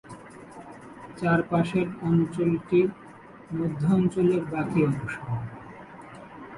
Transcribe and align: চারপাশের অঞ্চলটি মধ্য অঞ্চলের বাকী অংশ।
চারপাশের 1.19 1.87
অঞ্চলটি 2.09 2.79
মধ্য 3.51 3.81
অঞ্চলের 3.97 4.41
বাকী 4.51 4.79
অংশ। 4.89 5.13